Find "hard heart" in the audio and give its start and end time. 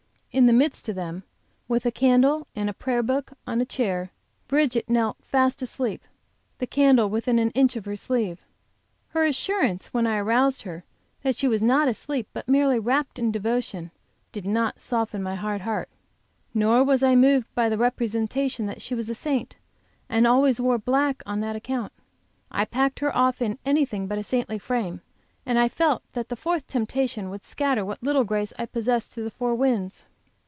15.35-15.89